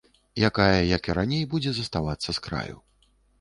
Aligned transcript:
Якая, 0.49 0.79
як 0.97 1.09
і 1.09 1.15
раней, 1.17 1.43
будзе 1.51 1.75
заставацца 1.81 2.29
з 2.39 2.43
краю. 2.49 2.77